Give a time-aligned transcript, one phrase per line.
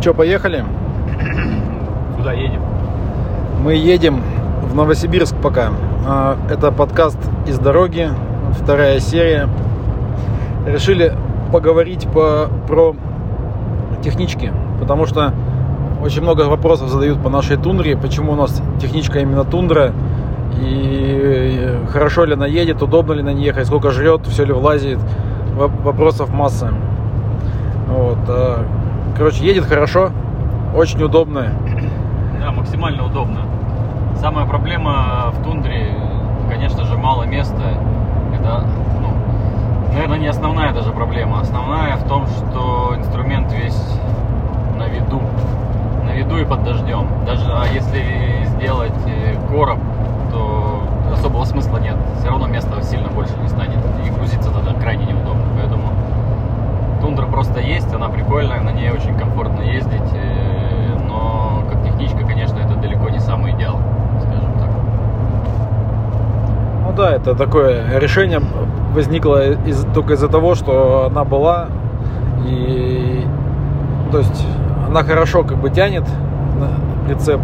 [0.00, 0.64] Че, поехали?
[2.16, 2.60] Куда едем?
[3.62, 4.22] Мы едем
[4.62, 5.70] в Новосибирск пока.
[6.06, 8.08] А, Это подкаст из дороги,
[8.60, 9.48] вторая серия.
[10.66, 11.12] Решили
[11.52, 12.94] поговорить по, про
[14.02, 15.32] технички, потому что
[16.02, 19.92] очень много вопросов задают по нашей тундре, почему у нас техничка именно тундра,
[20.60, 24.98] и хорошо ли она едет, удобно ли на ней ехать, сколько жрет, все ли влазит.
[25.58, 26.72] Воп- Вопросов масса.
[27.88, 28.18] Вот.
[29.18, 30.12] Короче, едет хорошо,
[30.76, 31.52] очень удобно.
[32.40, 33.40] Да, максимально удобно.
[34.20, 35.92] Самая проблема в тундре,
[36.48, 37.82] конечно же, мало места.
[38.32, 38.64] Это,
[39.00, 39.10] ну,
[39.92, 41.40] наверное, не основная даже проблема.
[41.40, 43.82] Основная в том, что инструмент весь
[44.76, 45.20] на виду.
[46.04, 47.08] На виду и под дождем.
[47.26, 49.80] Даже а если сделать э, короб,
[50.30, 50.80] то
[51.12, 51.96] особого смысла нет.
[52.20, 53.78] Все равно места сильно больше не станет.
[54.06, 55.37] И грузиться тогда крайне неудобно.
[57.08, 62.58] Тундра просто есть, она прикольная, на ней очень комфортно ездить, э, но как техничка, конечно,
[62.58, 63.78] это далеко не самый идеал,
[64.20, 64.68] скажем так.
[66.84, 68.42] Ну да, это такое решение
[68.94, 71.68] возникло из, только из-за того, что она была
[72.44, 73.24] и
[74.12, 74.46] то есть
[74.86, 76.04] она хорошо как бы тянет
[77.06, 77.40] прицеп,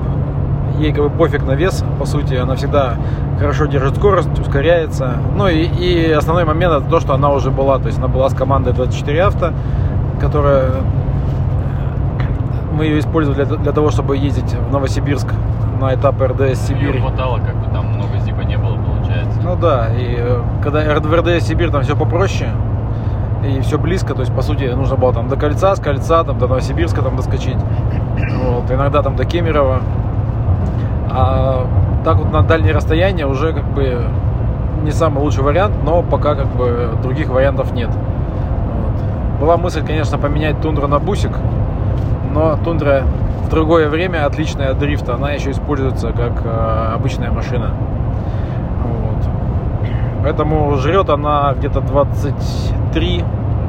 [0.78, 2.96] ей как бы пофиг на вес, по сути, она всегда
[3.38, 5.14] хорошо держит скорость, ускоряется.
[5.36, 8.28] Ну и, и основной момент это то, что она уже была, то есть она была
[8.28, 9.52] с командой 24 авто,
[10.20, 10.70] которая
[12.72, 15.28] мы ее использовали для, для того, чтобы ездить в Новосибирск
[15.80, 16.96] на этап РДС Сибирь.
[16.96, 19.40] Её хватало, как бы там много зипа не было, получается.
[19.42, 22.50] Ну да, и э, когда РДВРД Сибирь там все попроще
[23.46, 26.38] и все близко, то есть по сути нужно было там до кольца, с кольца там
[26.38, 27.58] до Новосибирска там доскочить,
[28.42, 29.80] вот, иногда там до Кемерово,
[32.04, 34.04] так вот на дальние расстояния уже как бы
[34.82, 37.88] не самый лучший вариант, но пока как бы других вариантов нет.
[37.88, 39.40] Вот.
[39.40, 41.32] Была мысль, конечно, поменять тундру на бусик,
[42.32, 43.04] но тундра
[43.44, 47.70] в другое время отличная от дрифта, она еще используется как э, обычная машина.
[48.82, 49.24] Вот.
[50.22, 53.24] Поэтому жрет она где-то 23,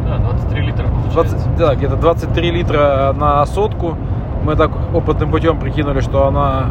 [0.08, 1.38] Да, 23 литра получается.
[1.38, 3.96] 20, да, где-то 23 литра на сотку.
[4.44, 6.66] Мы так опытным путем прикинули, что она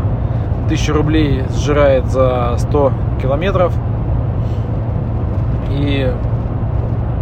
[0.64, 3.72] 1000 рублей сжирает за 100 километров.
[5.70, 6.12] И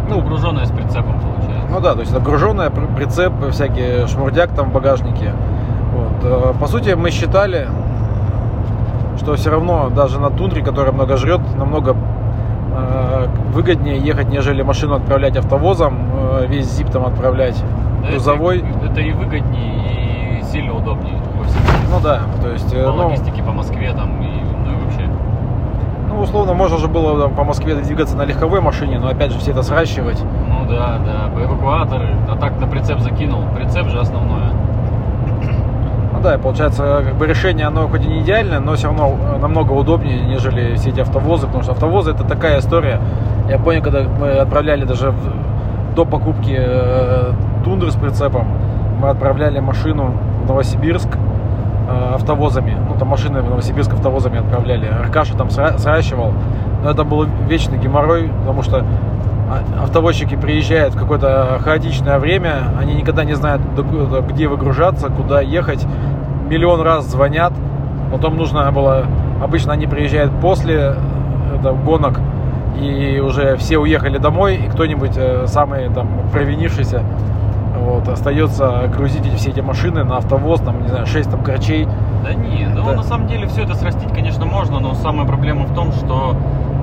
[0.08, 1.66] Ну, груженная с прицепом получается.
[1.70, 5.32] ну да, то есть это груженная, пр- прицеп, всякие шмурдяк там в багажнике.
[5.94, 6.24] Вот.
[6.24, 7.68] э, По сути, мы считали,
[9.18, 11.96] что все равно даже на тундре, которая много жрет, намного
[12.76, 15.98] э, выгоднее ехать, нежели машину отправлять автовозом,
[16.40, 18.64] э, весь зип там отправлять Да, это- грузовой.
[18.84, 20.11] Это, и выгоднее, и
[20.52, 21.60] сильно удобнее во всем.
[21.90, 25.08] Ну да, то есть, э, По ну, логистике по Москве там и, ну и вообще.
[26.08, 29.38] ну, условно, можно же было там, по Москве двигаться на легковой машине, но опять же
[29.38, 30.22] все это сращивать.
[30.48, 33.42] Ну да, да, эвакуаторы, а так на прицеп закинул.
[33.56, 34.52] Прицеп же основное.
[36.12, 39.16] Ну да, и получается, как бы решение, оно хоть и не идеальное, но все равно
[39.18, 43.00] э, намного удобнее, нежели все эти автовозы, потому что автовозы это такая история.
[43.48, 45.14] Я помню, когда мы отправляли даже
[45.96, 47.32] до покупки э,
[47.64, 48.46] тундры с прицепом,
[49.00, 51.08] мы отправляли машину в Новосибирск
[51.88, 52.76] э, автовозами.
[52.88, 54.86] Ну, там машины в Новосибирск автовозами отправляли.
[54.86, 56.32] Аркаша там сра- сращивал.
[56.82, 58.84] Но это был вечный геморрой, потому что
[59.50, 63.62] а- автовозчики приезжают в какое-то хаотичное время, они никогда не знают,
[64.28, 65.86] где выгружаться, куда ехать.
[66.48, 67.52] Миллион раз звонят,
[68.10, 69.04] потом нужно было,
[69.42, 70.96] обычно они приезжают после
[71.58, 72.20] это, гонок,
[72.80, 77.02] и уже все уехали домой, и кто-нибудь э, самый там провинившийся
[77.78, 81.86] вот, остается грузить эти- все эти машины на автовоз, там, не знаю, 6 там корчей.
[82.24, 82.92] Да не, ну Да.
[82.94, 86.36] на самом деле все это срастить, конечно, можно, но самая проблема в том, что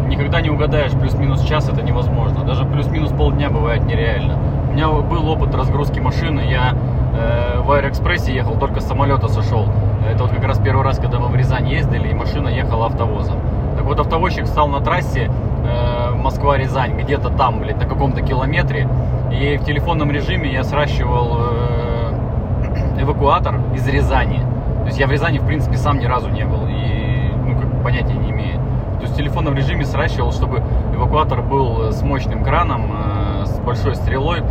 [0.08, 2.44] никогда не угадаешь плюс-минус час, это невозможно.
[2.44, 4.36] Даже плюс-минус полдня бывает нереально.
[4.70, 6.74] У меня был опыт разгрузки машины, я
[7.16, 9.66] э, в Аэроэкспрессе ехал, только с самолета сошел.
[10.10, 13.38] Это вот как раз первый раз, когда мы в Рязань ездили, и машина ехала автовозом.
[13.76, 15.30] Так вот, автовозчик стал на трассе
[15.66, 18.88] э, Москва-Рязань, где-то там, блядь, на каком-то километре,
[19.32, 24.40] и в телефонном режиме я сращивал э, эвакуатор из Рязани.
[24.82, 27.84] То есть я в Рязани, в принципе, сам ни разу не был и ну, как
[27.84, 28.60] понятия не имею.
[28.98, 30.62] То есть в телефонном режиме сращивал, чтобы
[30.94, 34.44] эвакуатор был с мощным краном, э, с большой стрелой,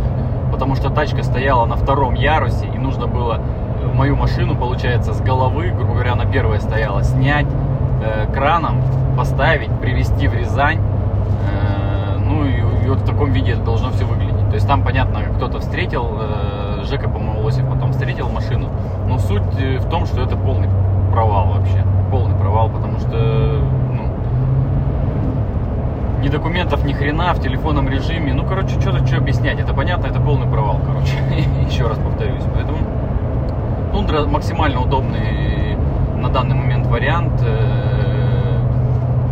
[0.51, 3.39] потому что тачка стояла на втором ярусе, и нужно было
[3.81, 7.47] э, мою машину, получается, с головы, грубо говоря, она первая стояла, снять
[8.03, 8.81] э, краном,
[9.17, 10.79] поставить, привезти в Рязань.
[10.79, 14.28] Э, ну и, и вот в таком виде это должно все выглядеть.
[14.59, 18.67] Есть там, понятно, кто-то встретил, э, Жека, по-моему, Лосев потом встретил машину.
[19.07, 20.67] Но суть э, в том, что это полный
[21.13, 21.81] провал вообще.
[22.11, 23.63] Полный провал, потому что
[23.93, 24.11] ну,
[26.21, 28.33] ни документов, ни хрена в телефонном режиме.
[28.33, 29.61] Ну, короче, что-то что объяснять.
[29.61, 31.15] Это понятно, это полный провал, короче.
[31.69, 32.43] Еще раз повторюсь.
[32.53, 32.79] Поэтому
[33.93, 35.77] тундра максимально удобный
[36.17, 37.41] на данный момент вариант.
[37.45, 38.59] Э,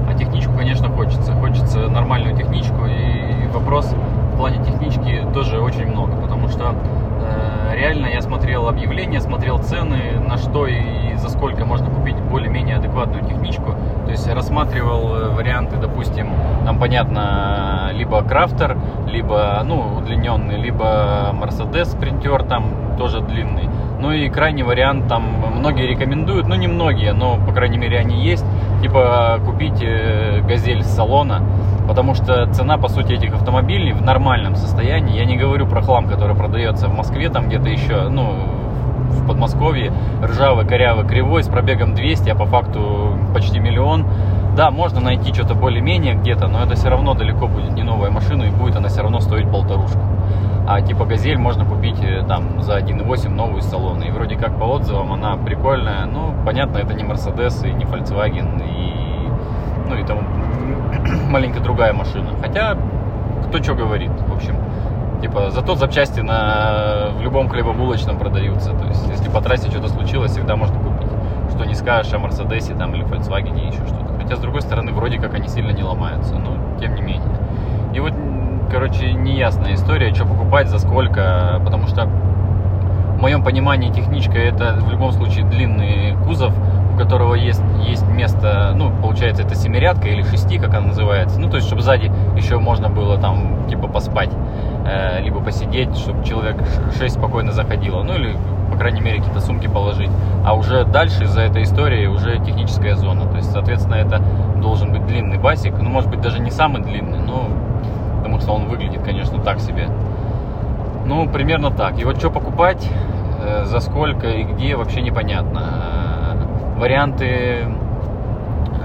[0.10, 1.34] а техничку, конечно, хочется.
[1.34, 2.86] Хочется нормальную техничку.
[2.86, 3.94] И вопрос
[4.38, 6.16] в плане технички тоже очень много.
[6.22, 11.90] Потому что э, реально я смотрел объявления, смотрел цены, на что и за сколько можно
[11.90, 13.74] купить более-менее адекватную техничку.
[14.06, 16.30] То есть рассматривал э, варианты, допустим,
[16.66, 23.68] там понятно, либо крафтер, либо, ну, удлиненный, либо Mercedes спринтер там тоже длинный.
[24.00, 25.24] Ну и крайний вариант там
[25.56, 28.46] многие рекомендуют, ну не многие, но по крайней мере они есть,
[28.82, 31.42] типа купить э, газель с салона,
[31.88, 36.08] потому что цена по сути этих автомобилей в нормальном состоянии, я не говорю про хлам,
[36.08, 38.36] который продается в Москве, там где-то еще, ну
[39.10, 39.92] в Подмосковье,
[40.22, 44.06] ржавый, корявый, кривой, с пробегом 200, а по факту почти миллион.
[44.56, 48.44] Да, можно найти что-то более-менее где-то, но это все равно далеко будет не новая машина,
[48.44, 50.00] и будет она все равно стоить полторушку.
[50.68, 54.04] А типа газель можно купить э, там за 1.8 новую из салона.
[54.04, 56.06] И вроде как по отзывам она прикольная.
[56.06, 58.62] Ну, понятно, это не Mercedes и не Volkswagen.
[58.68, 59.30] И,
[59.88, 60.28] ну, и там
[61.32, 62.32] маленько другая машина.
[62.42, 62.76] Хотя,
[63.48, 64.58] кто что говорит, в общем.
[65.22, 68.74] Типа, зато запчасти на, в любом хлебобулочном продаются.
[68.74, 71.10] То есть, если по трассе что-то случилось, всегда можно купить.
[71.50, 74.18] Что не скажешь о Мерседесе там, или Volkswagen, еще что-то.
[74.22, 76.36] Хотя, с другой стороны, вроде как они сильно не ломаются.
[76.36, 77.38] Но, тем не менее.
[77.94, 78.12] И вот
[78.70, 84.92] короче, неясная история, что покупать, за сколько, потому что в моем понимании техничка это в
[84.92, 86.54] любом случае длинный кузов,
[86.94, 91.40] у которого есть, есть место, ну, получается, это семирядка или шести, как она называется.
[91.40, 94.30] Ну, то есть, чтобы сзади еще можно было там, типа, поспать,
[94.86, 96.58] э, либо посидеть, чтобы человек
[96.98, 98.04] 6 спокойно заходило.
[98.04, 98.36] Ну, или,
[98.72, 100.12] по крайней мере, какие-то сумки положить.
[100.46, 103.28] А уже дальше за этой историей уже техническая зона.
[103.28, 104.22] То есть, соответственно, это
[104.62, 105.74] должен быть длинный басик.
[105.80, 107.48] Ну, может быть, даже не самый длинный, но
[108.42, 109.88] что он выглядит, конечно, так себе.
[111.06, 112.00] Ну, примерно так.
[112.00, 112.88] И вот что покупать,
[113.42, 115.62] э, за сколько и где, вообще непонятно.
[115.62, 117.66] Э, варианты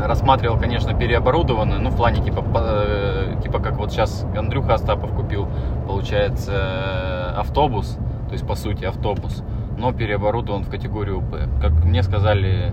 [0.04, 5.48] рассматривал, конечно, переоборудованные, ну, в плане типа, э, типа как вот сейчас Андрюха Остапов купил,
[5.86, 7.98] получается, автобус,
[8.28, 9.42] то есть, по сути, автобус,
[9.78, 11.48] но переоборудован в категорию П.
[11.60, 12.72] Как мне сказали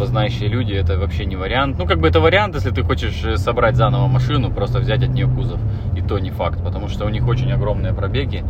[0.00, 1.78] типа знающие люди, это вообще не вариант.
[1.78, 5.10] Ну, как бы это вариант, если ты хочешь э, собрать заново машину, просто взять от
[5.10, 5.60] нее кузов.
[5.94, 8.42] И то не факт, потому что у них очень огромные пробеги.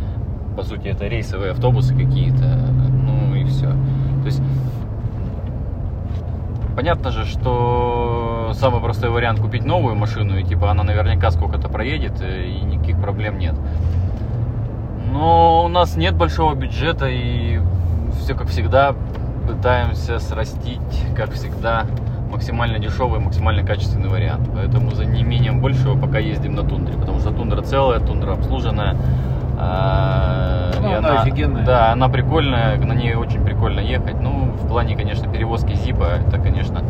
[0.55, 2.45] По сути, это рейсовые автобусы какие-то.
[2.45, 3.67] Ну и все.
[3.67, 4.41] То есть,
[6.73, 12.21] понятно же, что самый простой вариант купить новую машину, и типа она наверняка сколько-то проедет,
[12.21, 13.55] э, и никаких проблем нет.
[15.11, 17.59] Но у нас нет большого бюджета, и
[18.21, 18.95] все как всегда
[19.41, 20.79] пытаемся срастить,
[21.15, 21.85] как всегда,
[22.31, 24.49] максимально дешевый, максимально качественный вариант.
[24.53, 28.95] Поэтому за неимением большего пока ездим на тундре, потому что тундра целая, тундра обслуженная.
[29.63, 31.63] А, ну, она, она офигенная.
[31.63, 34.19] Да, она прикольная, на ней очень прикольно ехать.
[34.19, 36.81] Ну, в плане, конечно, перевозки зипа, это, конечно,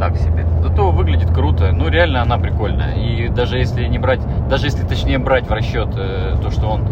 [0.00, 0.44] так себе.
[0.60, 1.70] Зато выглядит круто.
[1.72, 2.94] Ну, реально она прикольная.
[2.94, 6.88] И даже если не брать, даже если точнее брать в расчет э, то, что он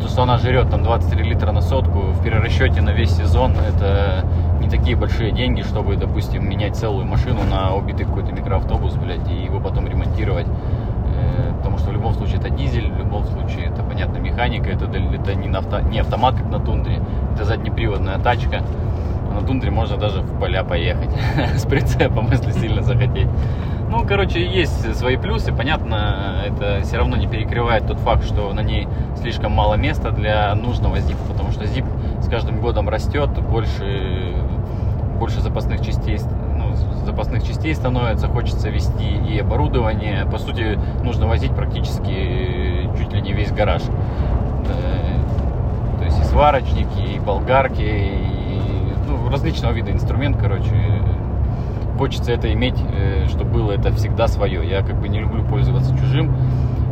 [0.00, 4.24] то, что она жрет там 23 литра на сотку, в перерасчете на весь сезон, это
[4.60, 9.34] не такие большие деньги, чтобы, допустим, менять целую машину на убитый какой-то микроавтобус, блядь, и
[9.34, 10.46] его потом ремонтировать.
[10.46, 14.86] Э, потому что в любом случае это дизель, в любом случае это, понятно, механика, это,
[14.86, 17.00] это не, на авто, не автомат, как на тундре,
[17.34, 18.62] это заднеприводная тачка.
[19.30, 21.10] А на тундре можно даже в поля поехать
[21.56, 23.28] с прицепом, если сильно захотеть.
[23.88, 25.52] Ну, короче, есть свои плюсы.
[25.52, 28.88] Понятно, это все равно не перекрывает тот факт, что на ней
[29.20, 31.84] слишком мало места для нужного зипа, потому что зип
[32.20, 34.34] с каждым годом растет, больше,
[35.16, 36.18] больше запасных частей
[36.56, 40.26] ну, запасных частей становится, хочется вести и оборудование.
[40.26, 43.82] По сути, нужно возить практически чуть ли не весь гараж.
[43.82, 48.60] Э, то есть и сварочники, и болгарки, и
[49.06, 50.72] ну, различного вида инструмент, короче,
[51.98, 54.68] хочется это иметь, э, чтобы было это всегда свое.
[54.68, 56.34] Я как бы не люблю пользоваться чужим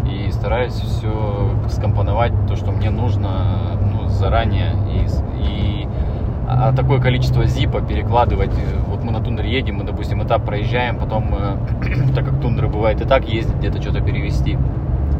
[0.08, 4.72] и стараюсь все скомпоновать то, что мне нужно ну, заранее.
[4.88, 5.73] И, и
[6.54, 8.52] а такое количество зипа перекладывать.
[8.52, 11.56] Э, вот мы на тундре едем, мы, допустим, этап проезжаем, потом, э,
[12.14, 14.56] так как тундра бывает и так ездить, где-то что-то перевести,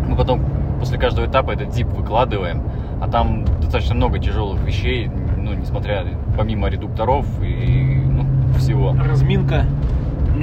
[0.09, 0.43] мы потом
[0.79, 2.63] после каждого этапа этот зип выкладываем,
[3.01, 6.05] а там достаточно много тяжелых вещей, ну, несмотря,
[6.37, 8.27] помимо редукторов и ну,
[8.59, 8.95] всего.
[8.95, 9.67] Разминка.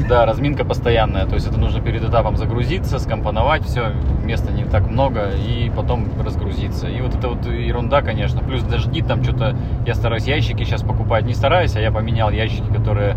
[0.08, 1.26] Да, разминка постоянная.
[1.26, 3.92] То есть это нужно перед этапом загрузиться, скомпоновать все,
[4.24, 6.88] места не так много, и потом разгрузиться.
[6.88, 8.42] И вот это вот ерунда, конечно.
[8.42, 9.56] Плюс дожди, там что-то
[9.86, 11.26] я стараюсь ящики сейчас покупать.
[11.26, 13.16] Не стараюсь, а я поменял ящики, которые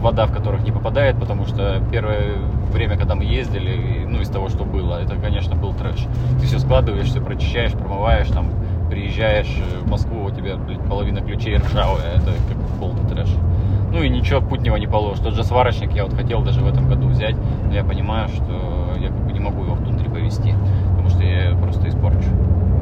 [0.00, 2.34] вода в которых не попадает, потому что первое
[2.72, 6.06] время, когда мы ездили, ну, из того, что было, это, конечно, был трэш.
[6.40, 8.52] Ты все складываешь, все прочищаешь, промываешь, там,
[8.88, 13.28] приезжаешь в Москву, у тебя, блядь, половина ключей ржавая, это как полный трэш.
[13.92, 15.24] Ну и ничего путнего не положишь.
[15.24, 18.94] Тот же сварочник я вот хотел даже в этом году взять, но я понимаю, что
[19.00, 20.54] я как бы не могу его в тундре повезти,
[20.90, 22.28] потому что я просто испорчу.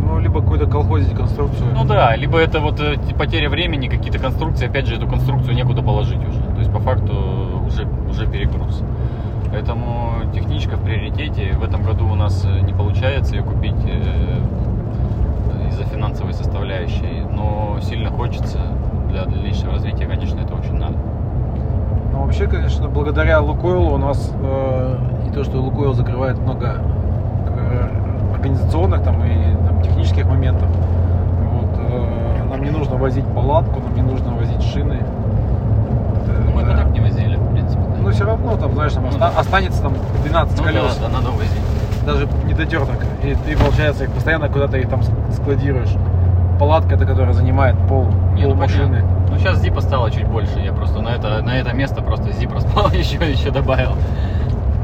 [0.09, 1.75] Ну, либо какую-то колхозить конструкцию.
[1.75, 5.83] Ну да, либо это вот э, потеря времени, какие-то конструкции, опять же, эту конструкцию некуда
[5.83, 6.41] положить уже.
[6.41, 7.13] То есть по факту
[7.67, 8.83] уже, уже перегруз.
[9.51, 11.53] Поэтому техничка в приоритете.
[11.57, 14.39] В этом году у нас э, не получается ее купить э,
[15.71, 18.61] из-за финансовой составляющей, но сильно хочется.
[19.17, 20.97] Для дальнейшего развития, конечно, это очень надо.
[22.13, 26.83] Ну, вообще, конечно, благодаря Лукойлу у нас э, и то, что Лукойл закрывает много
[27.49, 30.69] э, организационных там и там, технических моментов.
[31.51, 34.99] Вот, э, нам не нужно возить палатку, нам не нужно возить шины.
[36.45, 37.81] Ну, мы это так не возили, в принципе.
[37.81, 38.03] Да.
[38.03, 39.41] Но все равно, там, знаешь, там Ну оста- да.
[39.41, 39.95] останется там
[40.27, 40.99] 12 ну, колес.
[41.01, 41.63] Да, да, надо возить.
[42.05, 42.99] даже не дотерток.
[43.23, 45.01] И ты, получается, их постоянно куда-то их там
[45.33, 45.97] складируешь.
[46.59, 49.01] Палатка это, которая занимает пол, Не, пол ну, машины.
[49.01, 49.27] понятно.
[49.31, 50.59] Ну, сейчас зипа стало чуть больше.
[50.59, 53.93] Я просто на это, на это место просто зип распал, еще, еще добавил.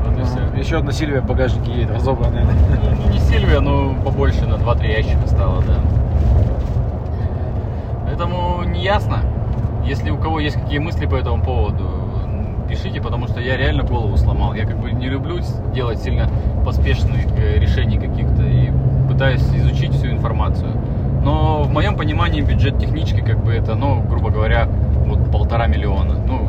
[0.05, 0.59] Вот и все.
[0.59, 2.45] Еще одна Сильвия в багажнике едет, разобранная.
[2.45, 5.75] Ну, не Сильвия, но побольше, на 2-3 ящика стало, да.
[8.05, 9.21] Поэтому не ясно.
[9.87, 11.89] Если у кого есть какие мысли по этому поводу,
[12.69, 14.55] пишите, потому что я реально голову сломал.
[14.55, 15.41] Я как бы не люблю
[15.75, 16.29] делать сильно
[16.65, 18.71] поспешных э, решений каких-то и
[19.09, 20.71] пытаюсь изучить всю информацию.
[21.23, 24.69] Но в моем понимании бюджет технички, как бы это, ну, грубо говоря,
[25.07, 26.15] вот полтора миллиона.
[26.27, 26.49] Ну,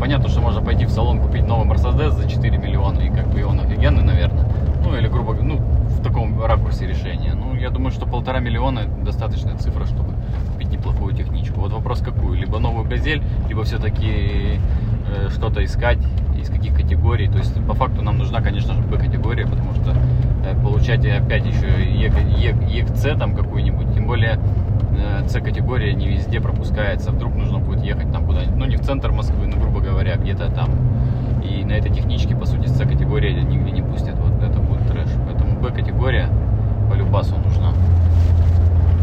[0.00, 3.44] понятно, что можно пойти в салон купить новый Мерседес за 4 миллиона, и как бы
[3.44, 4.44] он офигенный, наверное.
[4.82, 7.34] Ну, или грубо говоря, ну, в таком ракурсе решения.
[7.34, 10.14] Ну, я думаю, что полтора миллиона достаточная цифра, чтобы
[10.52, 11.60] купить неплохую техничку.
[11.60, 12.38] Вот вопрос какую?
[12.38, 14.60] Либо новую газель, либо все-таки
[15.08, 15.98] э, что-то искать,
[16.40, 17.28] из каких категорий.
[17.28, 19.94] То есть, по факту нам нужна, конечно же, Б-категория, потому что
[20.44, 21.66] э, получать опять еще
[22.76, 24.38] ЕКЦ там какую-нибудь, тем более
[24.96, 27.10] э, С-категория не везде пропускается.
[27.10, 30.48] Вдруг нужно будет ехать там куда-нибудь, ну не в центр Москвы, но грубо говоря, где-то
[30.48, 30.70] там.
[31.42, 34.14] И на этой техничке, по сути, С-категория нигде не пустят.
[34.18, 35.08] Вот это будет трэш.
[35.26, 36.28] Поэтому Б-категория
[36.88, 37.72] по любасу нужна.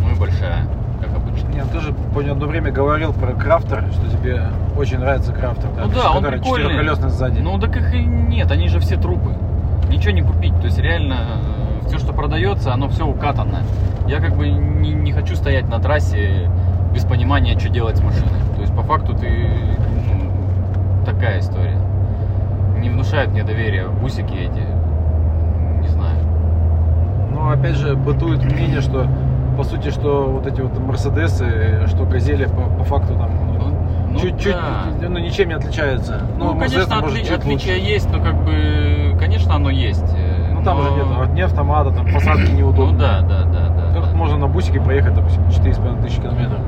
[0.03, 0.67] Ну и большая,
[1.01, 1.49] как обычно.
[1.53, 4.43] Я тоже помню, одно время говорил про крафтер, что тебе
[4.77, 5.69] очень нравится крафтер.
[5.77, 6.69] Ну да, он прикольный.
[6.69, 7.39] четырехколесный сзади.
[7.41, 9.35] Ну так их и нет, они же все трупы.
[9.89, 10.57] Ничего не купить.
[10.61, 11.41] То есть реально
[11.87, 13.63] все, что продается, оно все укатанное.
[14.07, 16.49] Я как бы не, не хочу стоять на трассе
[16.93, 18.29] без понимания, что делать с машиной.
[18.55, 19.27] То есть по факту ты
[20.07, 21.77] ну, такая история.
[22.79, 24.63] Не внушают мне доверия бусики эти.
[25.81, 26.19] Не знаю.
[27.33, 29.07] Но опять же бытует мнение, что
[29.57, 33.67] по сути, что вот эти вот Мерседесы, что Газели по, по факту там ну,
[34.11, 34.85] Ну, чуть-чуть, да.
[35.07, 36.21] ну ничем не отличаются.
[36.37, 37.85] Ну, Мерседес, конечно, может, отли- отличия лучше.
[37.91, 40.05] есть, но как бы, конечно, оно есть.
[40.53, 42.91] Ну там но- же нет а, ни автомата, там посадки неудобно.
[42.93, 43.72] Ну да, да, да.
[44.13, 46.59] Можно на бусике проехать, допустим, 4,5 тысячи километров?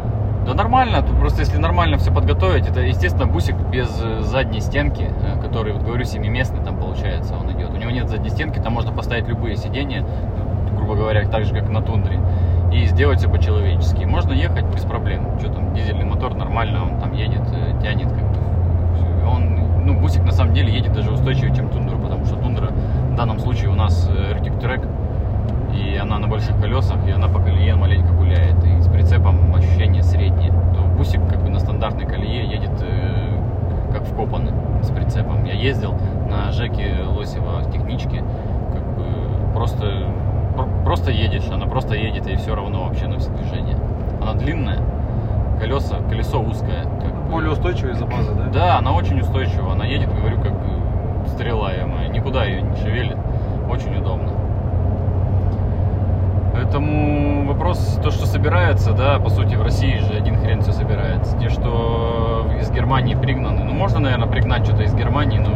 [0.45, 5.09] Да нормально, тут просто если нормально все подготовить, это, естественно, бусик без э, задней стенки,
[5.09, 7.71] э, который, вот говорю, семиместный там получается, он идет.
[7.71, 11.53] У него нет задней стенки, там можно поставить любые сиденья, ну, грубо говоря, так же,
[11.55, 12.19] как на тундре,
[12.71, 14.03] и сделать все по-человечески.
[14.03, 15.39] Можно ехать без проблем.
[15.39, 19.27] Что там, дизельный мотор нормально, он там едет, э, тянет как бы.
[19.27, 23.15] Он, ну, бусик на самом деле едет даже устойчивее, чем тундра, потому что тундра в
[23.15, 24.87] данном случае у нас Arctic Track,
[25.75, 28.55] и она на больших колесах, и она по колее маленько гуляет.
[28.65, 30.51] И с прицепом ощущение среднее.
[30.73, 34.51] То бусик как бы на стандартной колее едет э, как вкопанный
[34.83, 35.43] с прицепом.
[35.45, 35.93] Я ездил
[36.29, 38.23] на Жеке Лосева в техничке,
[38.73, 39.03] как бы
[39.53, 39.85] просто,
[40.55, 43.77] про- просто едешь, она просто едет и все равно вообще на все движения.
[44.21, 44.79] Она длинная,
[45.59, 46.83] колеса, колесо узкое.
[47.01, 47.13] как.
[47.29, 48.45] Более устойчивая из-за базы, да?
[48.53, 49.73] Да, она очень устойчива.
[49.73, 51.85] Она едет, говорю, как э, стрела я.
[52.07, 53.17] Никуда ее не шевелит.
[53.69, 54.29] Очень удобно.
[56.69, 61.37] Поэтому вопрос, то, что собирается, да, по сути, в России же один хрен все собирается.
[61.37, 65.51] Те, что из Германии пригнаны, ну, можно, наверное, пригнать что-то из Германии, но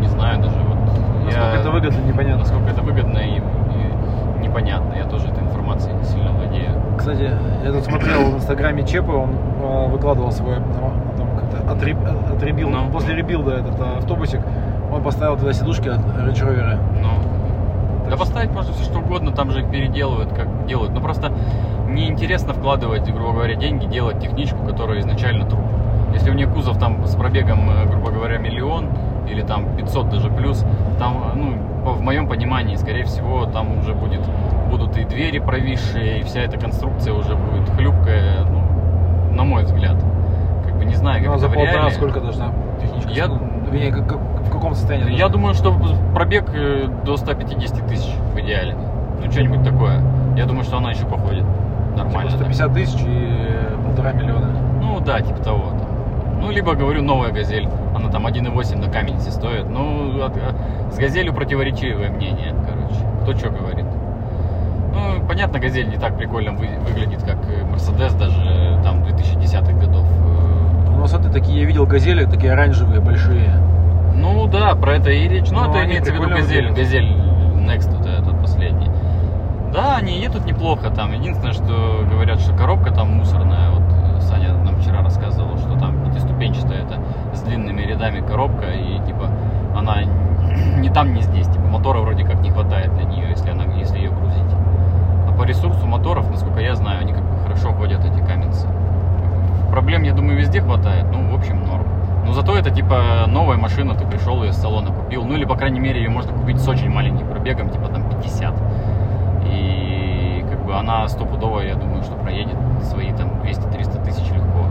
[0.00, 0.56] не знаю даже.
[0.58, 0.76] Вот
[1.24, 2.40] Насколько я- это выгодно, непонятно.
[2.40, 4.92] Насколько это выгодно и, и непонятно.
[4.94, 6.70] Я тоже этой информацией не сильно владею.
[6.98, 7.30] Кстати,
[7.64, 9.30] я тут смотрел в инстаграме Чепа, он
[9.62, 11.96] э, выкладывал свой там как-то отреб,
[12.36, 12.90] отребил, Ну.
[12.92, 14.40] после ребилда этот э, автобусик,
[14.92, 16.78] он поставил туда сидушки от Range Rover.
[17.00, 17.08] Ну,
[18.10, 20.92] да поставить можно все что угодно, там же их переделывают, как делают.
[20.92, 21.32] Но просто
[21.88, 25.60] неинтересно вкладывать, грубо говоря, деньги, делать техничку, которая изначально труп.
[26.12, 28.88] Если у нее кузов там с пробегом, э, грубо говоря, миллион
[29.28, 30.64] или там 500 даже плюс,
[30.98, 34.20] там, э, ну, в моем понимании, скорее всего, там уже будет,
[34.70, 39.96] будут и двери провисшие, и вся эта конструкция уже будет хлюпкая, ну, на мой взгляд.
[40.64, 41.90] Как бы не знаю, как Ну, а это за в реале.
[41.92, 43.10] сколько должна техничка?
[43.10, 43.38] Я- Ну,
[43.70, 44.20] вернее, как- как-
[44.60, 45.16] каком состоянии?
[45.16, 45.74] Я думаю, что
[46.14, 48.76] пробег э, до 150 тысяч в идеале.
[49.24, 50.00] Ну, что-нибудь такое.
[50.36, 51.44] Я думаю, что она еще походит.
[51.96, 52.30] нормально.
[52.30, 54.50] Типа 150 тысяч и полтора миллиона.
[54.82, 55.70] Ну да, типа того.
[55.70, 55.86] там.
[56.40, 57.68] Ну, либо, говорю, новая «Газель».
[57.94, 59.68] Она там 1,8 на каменнице стоит.
[59.68, 62.94] Ну, от- э, с «Газелью» противоречивое мнение, короче.
[63.22, 63.84] Кто что говорит.
[64.94, 70.06] Ну, понятно, «Газель» не так прикольно вы- выглядит, как э, «Мерседес» даже там 2010-х годов.
[70.94, 73.50] У нас вот такие, я видел газели, такие оранжевые, большие.
[74.14, 75.50] Ну да, про это и речь.
[75.50, 76.72] Ну, Ну, это имеется в виду «Газель».
[76.72, 77.06] «Газель»
[77.60, 78.90] Next, вот этот последний.
[79.72, 81.12] Да, они едут неплохо там.
[81.12, 83.70] Единственное, что говорят, что коробка там мусорная.
[83.70, 87.00] Вот Саня нам вчера рассказывал, что там пятиступенчатая это
[87.34, 88.66] с длинными рядами коробка.
[88.72, 89.28] И типа
[89.76, 90.02] она
[90.78, 91.46] не там, не здесь.
[91.46, 94.52] Типа мотора вроде как не хватает для нее, если, она, если ее грузить.
[95.28, 98.66] А по ресурсу моторов, насколько я знаю, они как бы хорошо ходят, эти каменцы.
[99.70, 101.06] Проблем, я думаю, везде хватает.
[101.12, 101.86] Ну, в общем, норм.
[102.26, 105.24] Но зато это типа новая машина, ты пришел ее с салона купил.
[105.24, 108.54] Ну или, по крайней мере, ее можно купить с очень маленьким пробегом, типа там 50.
[109.46, 114.66] И как бы она стопудово, я думаю, что проедет свои там 200-300 тысяч легко.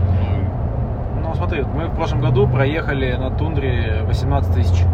[1.14, 4.84] Ну, Ну, смотри, мы в прошлом году проехали на тундре 18 тысяч.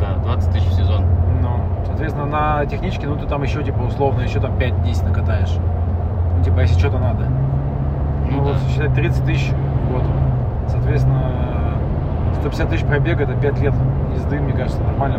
[0.00, 1.04] да, 20 тысяч в сезон.
[1.40, 1.48] Ну,
[1.86, 5.56] соответственно, на техничке, ну, ты там еще, типа, условно, еще там 5-10 накатаешь.
[6.36, 7.26] Ну, типа, если что-то надо.
[8.30, 8.58] Ну, Ну, вот да.
[8.72, 10.02] считай 30 тысяч в год.
[10.68, 11.43] Соответственно,
[12.44, 13.74] 150 тысяч пробега, это 5 лет
[14.14, 15.18] езды, мне кажется, нормально.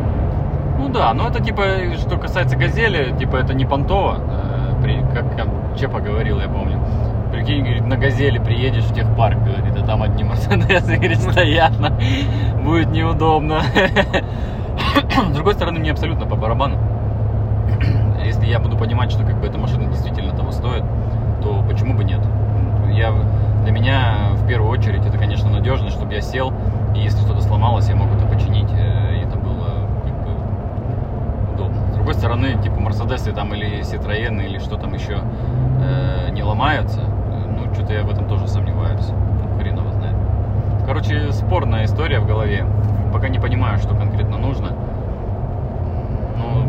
[0.78, 1.64] Ну да, но это типа,
[1.98, 6.80] что касается газели, типа это не понтово, э, при, как там Чепа говорил, я помню.
[7.32, 11.98] Прикинь, говорит, на газели приедешь в техпарк, говорит, а там одни мерседесы, говорит, стоят, на-
[12.64, 13.62] будет неудобно.
[15.32, 16.78] С другой стороны, мне абсолютно по барабану.
[18.24, 20.84] Если я буду понимать, что как бы эта машина действительно того стоит,
[21.42, 22.22] то почему бы нет?
[22.92, 23.12] Я,
[23.64, 26.54] для меня в первую очередь это, конечно, надежность, чтобы я сел,
[26.96, 31.92] и если что-то сломалось, я мог это починить, э, и это было как бы удобно.
[31.92, 35.20] С другой стороны, типа Мерседесы там или Citroёn или что там еще
[35.82, 39.12] э, не ломаются, ну что-то я в этом тоже сомневаюсь.
[39.60, 40.16] Хрен его знает.
[40.86, 42.66] Короче, спорная история в голове.
[43.12, 44.72] Пока не понимаю, что конкретно нужно.
[46.38, 46.64] Ну,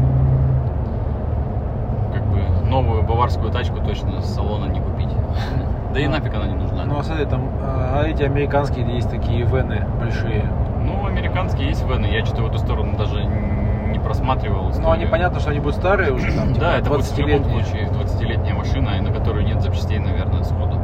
[2.13, 5.09] как бы новую баварскую тачку точно с салона не купить.
[5.95, 6.85] Да и Ну, нафиг она не нужна.
[6.85, 10.45] Ну, а смотри, там, а эти американские есть такие вены большие.
[10.85, 14.71] Ну, американские есть вены, я что-то в эту сторону даже не просматривал.
[14.79, 17.41] Ну, они понятно, что они будут старые уже, там, типа, Да, это будет в любом
[17.47, 17.65] 20-летние.
[17.65, 20.79] случае 20-летняя машина, на которую нет запчастей, наверное, сходу.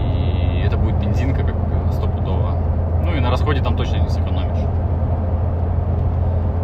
[0.00, 1.54] И это будет бензинка как
[1.92, 2.56] стопудово.
[3.04, 4.58] Ну и на расходе там точно не сэкономишь.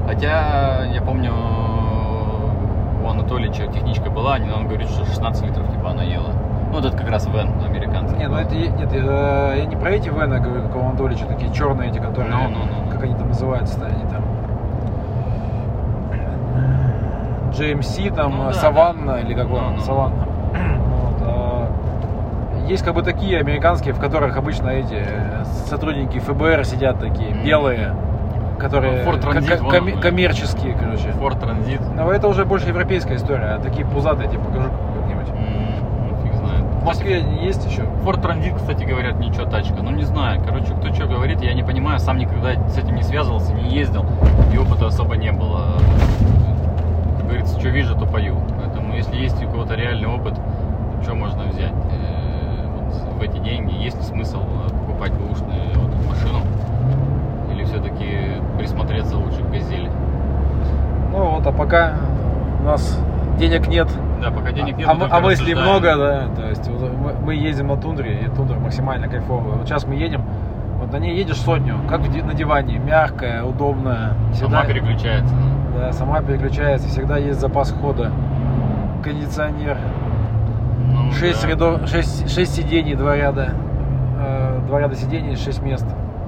[0.09, 1.33] Хотя, я помню,
[3.15, 6.31] Анатолича техничка была, он говорит, что 16 литров типа она ела.
[6.71, 8.19] Ну, вот это как раз вен американский.
[8.19, 11.53] Не, ну это нет, э, я не про эти вены говорю, как у Анатолича, такие
[11.53, 12.91] черные эти, которые, Ну, ну, ну.
[12.91, 14.25] как они там называются-то, они там
[17.53, 19.21] GMC, там, Ну, да, Саванна да.
[19.21, 19.81] или какой Ну, он, ну.
[19.81, 20.17] Саванна.
[20.57, 21.69] Вот, а,
[22.67, 27.45] есть как бы такие американские, в которых обычно эти э, сотрудники ФБР сидят такие, Мгм.
[27.45, 27.95] белые,
[28.59, 31.09] которые Ford Transit, ко- ко- вон коммерческие, короче.
[31.11, 31.81] Ford Transit.
[31.95, 35.29] Но это уже больше европейская история, а такие пузатые, тебе покажу как-нибудь.
[35.29, 36.63] Ну, фиг знает.
[36.65, 37.83] В Москве есть еще?
[38.05, 39.83] Ford Transit, кстати, говорят, ничего тачка.
[39.83, 40.41] Ну, не знаю.
[40.45, 41.99] Короче, кто что говорит, я не понимаю.
[41.99, 44.05] Сам никогда с этим не связывался, не ездил.
[44.53, 45.77] И опыта особо не было.
[47.19, 48.37] Как говорится, что вижу, то пою.
[48.63, 50.35] Поэтому, если есть у кого-то реальный опыт,
[51.03, 53.75] что можно взять э, вот в эти деньги?
[53.75, 56.41] Есть смысл э, покупать бэушную вот машину?
[57.65, 59.91] Все-таки присмотреться лучше к «Газели»?
[61.13, 61.95] Ну вот, а пока
[62.61, 62.99] у нас
[63.39, 63.89] денег нет,
[64.23, 64.89] Да, пока денег нет.
[64.89, 66.25] а, мы- а мыслей много, да.
[66.37, 69.57] То есть вот мы, мы ездим на тундре, и тундра максимально кайфовая.
[69.57, 70.23] Вот сейчас мы едем,
[70.81, 74.13] вот на ней едешь сотню, как в на диване, мягкая, удобная.
[74.35, 75.35] Сама переключается.
[75.77, 78.11] Да, сама переключается, всегда есть запас хода.
[79.03, 79.77] Кондиционер,
[80.89, 81.49] Ну, 6, да.
[81.49, 83.51] рядов, 6, сидений, два ряда.
[84.19, 85.85] Э, Два ряда сидений, 6 мест.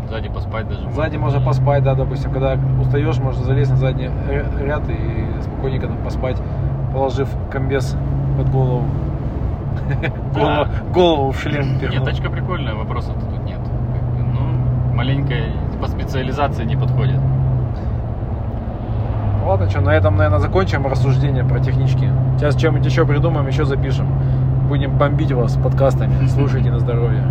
[0.09, 0.90] Сзади поспать даже.
[0.90, 5.88] Сзади можно поспать, да, допустим, когда устаешь, можно залезть на задний ря- ряд и спокойненько
[5.88, 6.37] там поспать,
[6.92, 7.97] положив комбез
[8.37, 8.85] под голову.
[10.35, 10.66] Да.
[10.92, 13.61] Голову, в шлем Нет, тачка прикольная, вопросов тут нет.
[14.19, 17.21] Ну, маленькая по специализации не подходит.
[19.45, 22.11] Ладно, что, на этом, наверное, закончим рассуждение про технички.
[22.37, 24.09] Сейчас что-нибудь еще придумаем, еще запишем.
[24.69, 26.27] Будем бомбить вас подкастами.
[26.35, 27.23] Слушайте на здоровье.